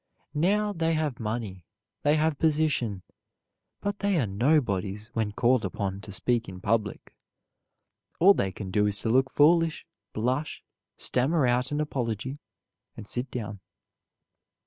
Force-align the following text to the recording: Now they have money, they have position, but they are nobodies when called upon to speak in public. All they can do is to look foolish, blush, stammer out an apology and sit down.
Now 0.33 0.73
they 0.73 0.95
have 0.95 1.19
money, 1.19 1.63
they 2.01 2.15
have 2.15 2.39
position, 2.39 3.03
but 3.81 3.99
they 3.99 4.17
are 4.17 4.25
nobodies 4.25 5.11
when 5.13 5.31
called 5.31 5.63
upon 5.63 6.01
to 6.01 6.11
speak 6.11 6.49
in 6.49 6.59
public. 6.59 7.13
All 8.19 8.33
they 8.33 8.51
can 8.51 8.71
do 8.71 8.87
is 8.87 8.97
to 9.01 9.09
look 9.09 9.29
foolish, 9.29 9.85
blush, 10.11 10.63
stammer 10.97 11.45
out 11.45 11.71
an 11.71 11.79
apology 11.79 12.39
and 12.97 13.07
sit 13.07 13.29
down. 13.29 13.59